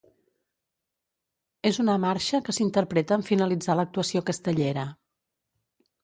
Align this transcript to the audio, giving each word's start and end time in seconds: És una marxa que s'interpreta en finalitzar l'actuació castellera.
És 1.69 1.77
una 1.83 1.97
marxa 2.05 2.39
que 2.47 2.55
s'interpreta 2.57 3.17
en 3.21 3.25
finalitzar 3.27 3.75
l'actuació 3.81 4.23
castellera. 4.31 4.87